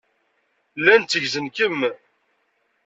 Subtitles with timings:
[0.79, 1.79] Llan tteggzen-kem.